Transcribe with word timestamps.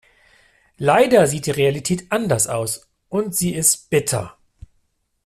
Leider 0.79 1.27
sieht 1.27 1.45
die 1.45 1.51
Realität 1.51 2.07
anders 2.11 2.47
aus 2.47 2.89
und 3.07 3.35
sie 3.35 3.53
ist 3.53 3.91
bitter. 3.91 4.35